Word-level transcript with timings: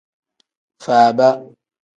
Faaba. 0.83 1.29